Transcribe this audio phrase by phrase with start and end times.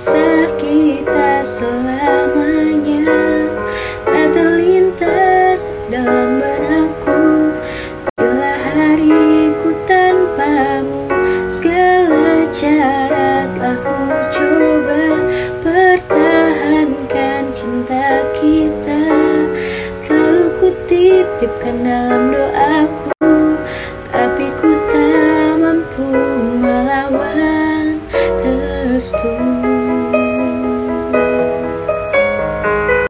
[0.00, 3.04] Kisah kita selamanya.
[4.08, 7.52] Tak terlintas dalam benakku.
[8.16, 11.04] Bila hariku tanpamu
[11.44, 14.00] Segala cara telah ku
[14.40, 15.04] coba.
[15.68, 19.04] Pertahankan cinta kita.
[20.00, 23.12] Selalu ku titipkan dalam doaku.
[24.08, 26.08] Tapi ku tak mampu
[26.56, 28.00] melawan
[28.40, 29.79] restu.